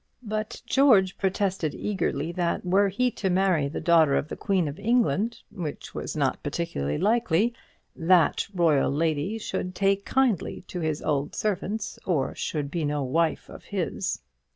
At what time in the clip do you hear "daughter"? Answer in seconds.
3.79-4.15